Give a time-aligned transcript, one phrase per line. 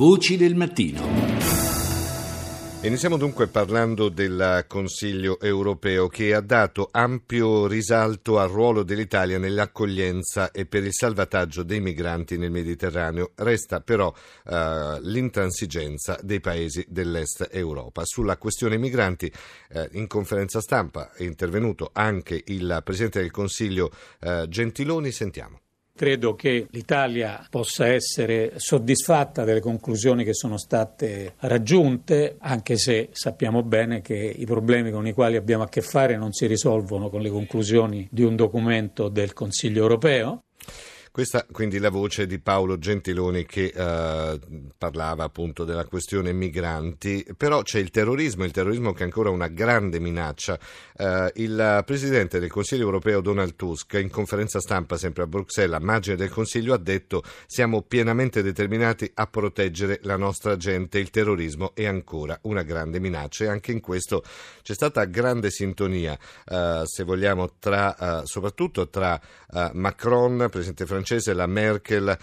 [0.00, 1.02] Voci del mattino.
[2.80, 10.52] Iniziamo dunque parlando del Consiglio europeo che ha dato ampio risalto al ruolo dell'Italia nell'accoglienza
[10.52, 13.32] e per il salvataggio dei migranti nel Mediterraneo.
[13.34, 14.10] Resta però
[14.46, 18.06] eh, l'intransigenza dei paesi dell'est Europa.
[18.06, 19.30] Sulla questione migranti
[19.68, 23.90] eh, in conferenza stampa è intervenuto anche il Presidente del Consiglio
[24.20, 25.12] eh, Gentiloni.
[25.12, 25.60] Sentiamo.
[26.00, 33.62] Credo che l'Italia possa essere soddisfatta delle conclusioni che sono state raggiunte, anche se sappiamo
[33.62, 37.20] bene che i problemi con i quali abbiamo a che fare non si risolvono con
[37.20, 40.44] le conclusioni di un documento del Consiglio europeo.
[41.12, 44.40] Questa quindi la voce di Paolo Gentiloni che eh,
[44.78, 49.48] parlava appunto della questione migranti, però c'è il terrorismo, il terrorismo che è ancora una
[49.48, 50.58] grande minaccia.
[50.96, 55.84] Eh, il Presidente del Consiglio europeo Donald Tusk in conferenza stampa sempre a Bruxelles, a
[55.84, 61.74] margine del Consiglio, ha detto siamo pienamente determinati a proteggere la nostra gente, il terrorismo
[61.74, 63.44] è ancora una grande minaccia.
[63.44, 64.22] E anche in questo
[64.62, 69.20] c'è stata grande sintonia, eh, se vogliamo, tra, eh, soprattutto tra
[69.52, 72.16] eh, Macron, Presidente francese, francese, la Merkel, eh,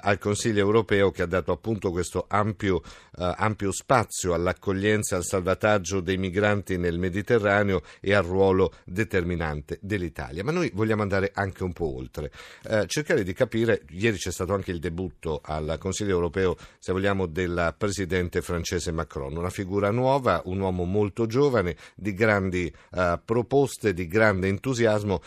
[0.00, 2.82] al Consiglio europeo che ha dato appunto questo ampio,
[3.16, 10.42] eh, ampio spazio all'accoglienza al salvataggio dei migranti nel Mediterraneo e al ruolo determinante dell'Italia.
[10.42, 12.32] Ma noi vogliamo andare anche un po' oltre,
[12.64, 17.26] eh, cercare di capire, ieri c'è stato anche il debutto al Consiglio europeo, se vogliamo,
[17.26, 23.94] del presidente francese Macron, una figura nuova, un uomo molto giovane, di grandi eh, proposte,
[23.94, 25.20] di grande entusiasmo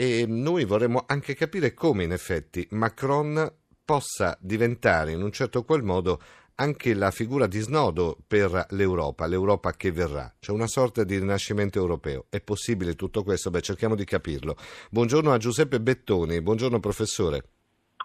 [0.00, 3.52] e noi vorremmo anche capire come in effetti Macron
[3.84, 6.20] possa diventare in un certo qual modo
[6.54, 10.32] anche la figura di snodo per l'Europa, l'Europa che verrà.
[10.38, 12.26] C'è una sorta di rinascimento europeo.
[12.28, 13.50] È possibile tutto questo?
[13.50, 14.56] Beh, cerchiamo di capirlo.
[14.90, 17.42] Buongiorno a Giuseppe Bettoni, buongiorno professore.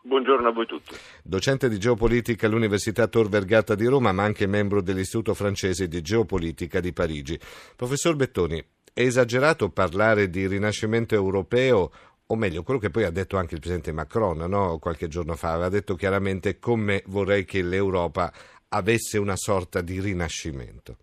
[0.02, 0.96] Buongiorno a voi tutti.
[1.24, 6.80] Docente di geopolitica all'Università Tor Vergata di Roma, ma anche membro dell'Istituto francese di geopolitica
[6.80, 7.40] di Parigi.
[7.76, 11.92] Professor Bettoni, è esagerato parlare di rinascimento europeo
[12.26, 14.80] o meglio, quello che poi ha detto anche il presidente Macron no?
[14.80, 18.32] qualche giorno fa, aveva detto chiaramente come vorrei che l'Europa
[18.70, 20.98] avesse una sorta di rinascimento.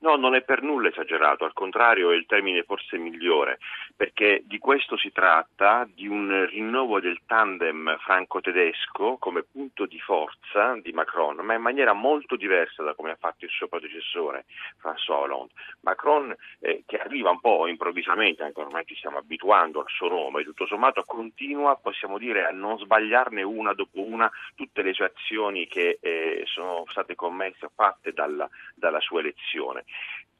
[0.00, 3.58] No, non è per nulla esagerato, al contrario è il termine forse migliore,
[4.00, 10.74] perché di questo si tratta, di un rinnovo del tandem franco-tedesco come punto di forza
[10.80, 14.46] di Macron, ma in maniera molto diversa da come ha fatto il suo predecessore
[14.80, 15.52] François Hollande.
[15.80, 20.44] Macron, eh, che arriva un po' improvvisamente, anche ormai ci stiamo abituando al suo nome,
[20.44, 25.66] tutto sommato continua, possiamo dire, a non sbagliarne una dopo una tutte le sue azioni
[25.66, 29.84] che eh, sono state commesse, fatte dalla, dalla sua elezione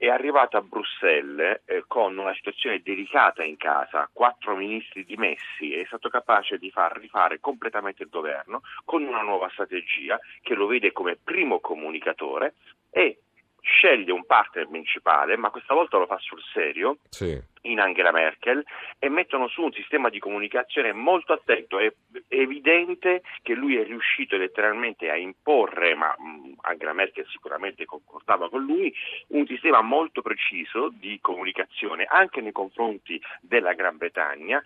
[0.01, 5.85] è arrivato a Bruxelles eh, con una situazione delicata in casa, quattro ministri dimessi, è
[5.85, 10.93] stato capace di far rifare completamente il governo con una nuova strategia che lo vede
[10.93, 12.55] come primo comunicatore
[12.89, 13.19] e
[13.61, 17.39] sceglie un partner principale, ma questa volta lo fa sul serio, sì.
[17.63, 18.65] in Angela Merkel,
[18.99, 21.79] e mettono su un sistema di comunicazione molto attento.
[21.79, 21.93] È
[22.29, 26.15] evidente che lui è riuscito letteralmente a imporre, ma
[26.63, 28.95] mh, Angela Merkel sicuramente concordava con lui,
[29.29, 34.63] un sistema molto preciso di comunicazione anche nei confronti della Gran Bretagna,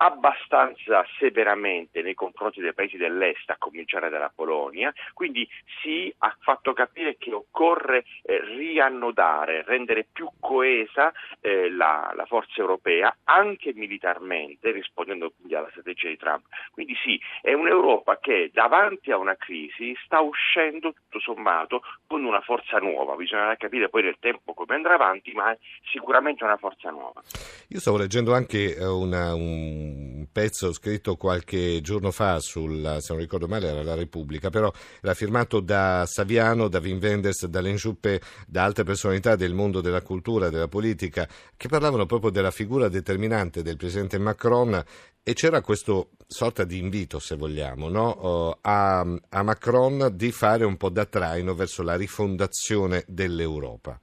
[0.00, 5.48] abbastanza severamente nei confronti dei paesi dell'est, a cominciare dalla Polonia, quindi
[5.82, 12.60] si ha fatto capire che occorre eh, riannodare, rendere più coesa eh, la, la, forza
[12.60, 16.44] europea anche militarmente, rispondendo quindi alla strategia di Trump.
[16.70, 22.40] Quindi sì, è un'Europa che davanti a una crisi sta uscendo tutto sommato con una
[22.40, 25.58] forza nuova, bisognerà capire poi nel tempo come andrà avanti, ma è
[25.90, 27.22] sicuramente una forza nuova.
[27.68, 29.87] Io stavo leggendo anche eh, una, un
[30.18, 34.72] un pezzo scritto qualche giorno fa sul, se non ricordo male, era La Repubblica, però
[35.02, 39.80] era firmato da Saviano, da Wim Wenders, da Len Juppé, da altre personalità del mondo
[39.80, 44.82] della cultura della politica, che parlavano proprio della figura determinante del presidente Macron
[45.22, 48.58] e c'era questo sorta di invito, se vogliamo, no?
[48.62, 54.00] A, a Macron di fare un po' da traino verso la rifondazione dell'Europa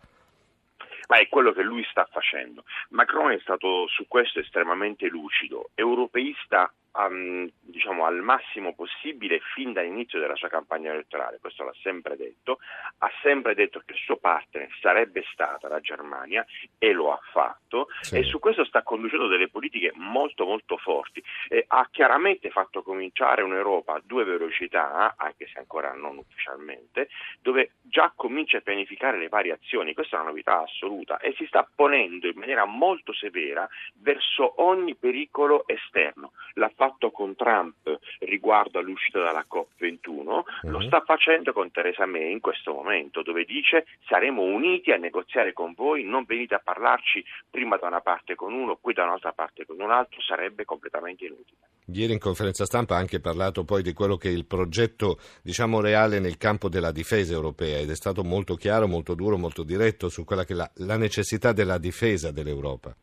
[1.08, 2.64] ma è quello che lui sta facendo.
[2.90, 10.20] Macron è stato su questo estremamente lucido, europeista um, diciamo, al massimo possibile fin dall'inizio
[10.20, 12.60] della sua campagna elettorale, questo l'ha sempre detto,
[13.00, 16.46] ha sempre detto che il suo partner sarebbe stata la Germania
[16.78, 18.18] e lo ha fatto sì.
[18.18, 21.22] e su questo sta conducendo delle politiche molto molto forti.
[21.50, 27.10] Eh, ha chiaramente fatto cominciare un'Europa a due velocità, anche se ancora non ufficialmente,
[27.42, 31.46] dove già comincia a pianificare le varie azioni, questa è una novità assoluta e si
[31.46, 36.32] sta ponendo in maniera molto severa verso ogni pericolo esterno.
[36.54, 40.44] L'ha fatto fatto con Trump riguardo all'uscita dalla COP21, uh-huh.
[40.70, 45.54] lo sta facendo con Theresa May in questo momento, dove dice saremo uniti a negoziare
[45.54, 49.34] con voi, non venite a parlarci prima da una parte con uno, poi da un'altra
[49.34, 51.58] parte con un altro, sarebbe completamente inutile.
[51.88, 55.82] Ieri in conferenza stampa ha anche parlato poi di quello che è il progetto diciamo
[55.82, 60.10] reale nel campo della difesa europea ed è stato molto chiaro, molto duro, molto diretto
[60.10, 62.96] su quella che è la, la necessità della difesa dell'Europa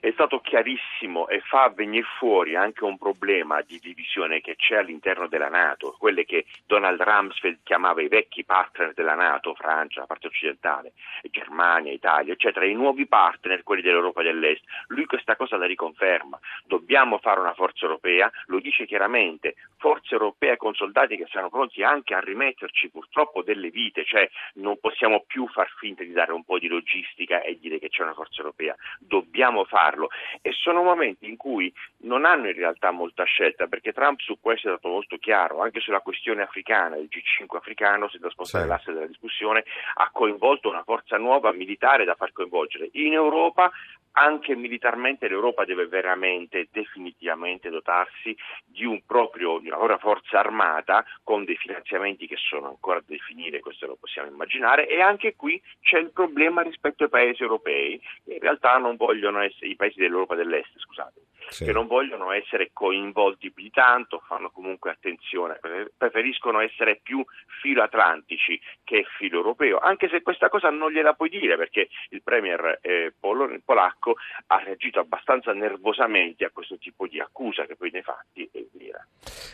[0.00, 5.26] è stato chiarissimo e fa venire fuori anche un problema di divisione che c'è all'interno
[5.26, 10.28] della Nato, quelle che Donald Rumsfeld chiamava i vecchi partner della Nato, Francia, la parte
[10.28, 10.92] occidentale,
[11.30, 14.62] Germania, Italia, eccetera, i nuovi partner, quelli dell'Europa dell'Est.
[14.88, 16.38] Lui questa cosa la riconferma.
[16.64, 21.82] Dobbiamo fare una forza europea, lo dice chiaramente, forza europea con soldati che siano pronti
[21.82, 26.44] anche a rimetterci purtroppo delle vite, cioè non possiamo più far finta di dare un
[26.44, 28.76] po' di logistica e dire che c'è una forza europea.
[28.98, 30.08] Dobbiamo fare farlo
[30.42, 34.68] e sono momenti in cui non hanno in realtà molta scelta perché Trump su questo
[34.68, 38.70] è stato molto chiaro, anche sulla questione africana, il G5 africano, senza spostare sì.
[38.70, 39.64] l'asse della discussione,
[39.94, 42.90] ha coinvolto una forza nuova militare da far coinvolgere.
[42.92, 43.70] In Europa
[44.18, 51.04] anche militarmente l'Europa deve veramente, definitivamente dotarsi di, un proprio, di una propria forza armata
[51.22, 55.60] con dei finanziamenti che sono ancora da definire, questo lo possiamo immaginare, e anche qui
[55.80, 59.98] c'è il problema rispetto ai paesi europei, che in realtà non vogliono essere, i paesi
[59.98, 61.64] dell'Europa dell'Est, scusate, sì.
[61.64, 65.58] che non vogliono essere coinvolti più di tanto, fanno comunque attenzione,
[65.96, 67.24] preferiscono essere più
[67.60, 72.22] filo atlantici che filo europeo, anche se questa cosa non gliela puoi dire perché il
[72.22, 74.16] premier eh, polacco
[74.46, 79.06] ha reagito abbastanza nervosamente a questo tipo di accusa che poi nei fatti è vera.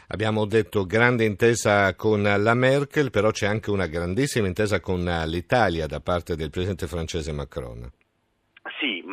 [0.08, 5.86] Abbiamo detto grande intesa con la Merkel, però c'è anche una grandissima intesa con l'Italia
[5.86, 7.90] da parte del presidente francese Macron.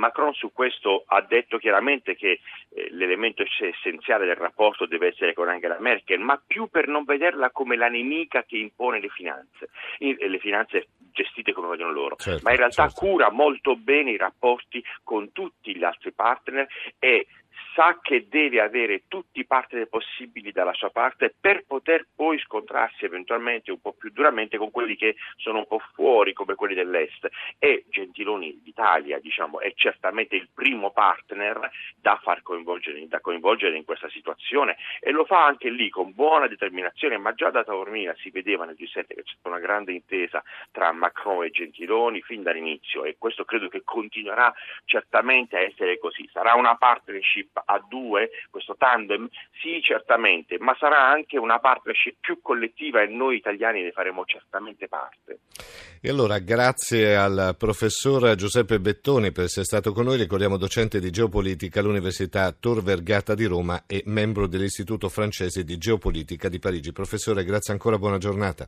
[0.02, 2.40] Macron su questo ha detto chiaramente che
[2.70, 7.52] eh, l'elemento essenziale del rapporto deve essere con Angela Merkel, ma più per non vederla
[7.52, 9.70] come la nemica che impone le finanze,
[10.00, 13.06] le finanze gestite come vogliono loro, certo, ma in realtà certo.
[13.06, 17.28] cura molto bene i rapporti con tutti gli altri partner e
[17.74, 23.06] sa che deve avere tutti i partner possibili dalla sua parte per poter poi scontrarsi
[23.06, 27.28] eventualmente un po' più duramente con quelli che sono un po' fuori come quelli dell'Est.
[27.58, 33.86] E Gentiloni d'Italia diciamo, è certamente il primo partner da far coinvolgere, da coinvolgere in
[33.86, 34.78] questa situazione.
[35.00, 38.76] E lo fa anche lì con buona determinazione ma già da Taormina si vedeva nel
[38.78, 43.46] G7 che c'è stata una grande intesa tra Macron e Gentiloni fin dall'inizio e questo
[43.46, 44.54] credo che continuerà
[44.86, 46.28] certamente a essere così.
[46.32, 49.30] Sarà una partnership a due, questo tandem?
[49.62, 54.88] Sì, certamente, ma sarà anche una partnership più collettiva e noi italiani ne faremo certamente
[54.88, 55.40] parte.
[56.02, 61.12] E allora grazie al professor Giuseppe Bettoni per essere stato con noi, ricordiamo docente di
[61.12, 66.92] geopolitica all'Università Tor Vergata di Roma e membro dell'Istituto francese di geopolitica di Parigi.
[66.92, 68.68] Professore, grazie ancora, buona giornata.